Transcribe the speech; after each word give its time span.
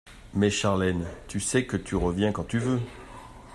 Mais 0.33 0.49
Charlène, 0.49 1.05
tu 1.27 1.39
sais 1.39 1.67
que 1.67 1.77
tu 1.77 1.93
reviens 1.95 2.31
quand 2.31 2.45
tu 2.47 2.57
veux! 2.57 2.79